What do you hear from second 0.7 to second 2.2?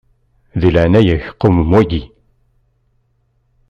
leɛnaya-k qwem waki.